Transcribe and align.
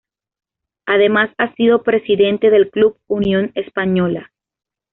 Además 0.87 1.29
ha 1.37 1.53
sido 1.53 1.83
presidente 1.83 2.49
del 2.49 2.71
club 2.71 2.97
Unión 3.05 3.51
Española. 3.53 4.31